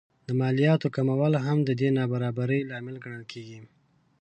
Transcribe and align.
د 0.27 0.29
مالیاتو 0.39 0.87
کمول 0.95 1.33
هم 1.45 1.57
د 1.63 1.69
دې 1.79 1.89
نابرابرۍ 1.97 2.61
لامل 2.69 2.95
ګڼل 3.03 3.23
کېږي 3.31 3.59